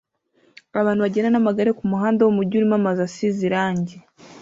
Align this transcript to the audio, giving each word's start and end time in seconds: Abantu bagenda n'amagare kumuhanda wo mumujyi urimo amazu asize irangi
Abantu 0.81 0.99
bagenda 1.05 1.29
n'amagare 1.31 1.71
kumuhanda 1.79 2.19
wo 2.21 2.31
mumujyi 2.33 2.53
urimo 2.55 2.75
amazu 2.79 2.99
asize 3.07 3.39
irangi 3.49 3.97